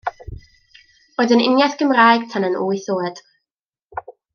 Roedd 1.19 1.35
yn 1.37 1.43
uniaith 1.49 1.77
Gymraeg 1.83 2.27
tan 2.33 2.51
yn 2.51 2.59
wyth 2.65 2.91
oed. 2.99 3.25